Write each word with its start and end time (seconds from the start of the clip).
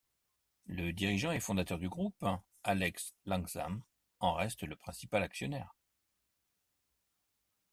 Le 0.65 0.93
dirigeant 0.93 1.29
et 1.31 1.39
fondateur 1.39 1.77
du 1.77 1.87
groupe, 1.87 2.25
Alex 2.63 3.13
Langsam 3.27 3.83
en 4.19 4.33
reste 4.33 4.63
le 4.63 4.75
principal 4.75 5.21
actionnaire. 5.21 5.75